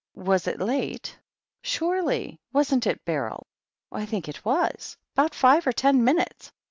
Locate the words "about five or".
5.13-5.73